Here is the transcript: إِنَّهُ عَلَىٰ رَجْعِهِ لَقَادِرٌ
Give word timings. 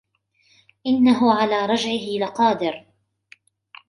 إِنَّهُ 0.87 1.33
عَلَىٰ 1.33 1.65
رَجْعِهِ 1.65 2.19
لَقَادِرٌ 2.19 2.85